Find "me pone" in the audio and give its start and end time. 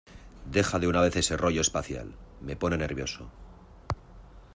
2.41-2.75